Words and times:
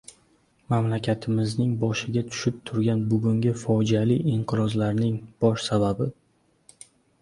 Mamlakatimizning 0.73 1.75
boshiga 1.83 2.25
tushib 2.31 2.57
turgan 2.71 3.05
bugungi 3.13 3.55
fojiali 3.67 4.19
inqirozlarning 4.35 5.23
bosh 5.47 5.71
sababi 5.71 6.15